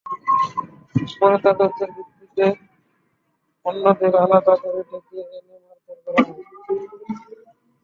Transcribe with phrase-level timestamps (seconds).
[1.17, 2.45] পরে তাঁর তথ্যের ভিত্তিতে
[3.65, 6.43] অন্যদের আলাদা করে ডেকে এনে মারধর করা হয়।